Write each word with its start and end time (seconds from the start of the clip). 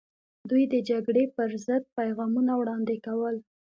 دوی 0.49 0.63
د 0.73 0.75
جګړې 0.89 1.25
پر 1.35 1.49
ضد 1.65 1.83
پیغامونه 1.97 2.51
وړاندې 2.57 2.95
کول. 3.05 3.35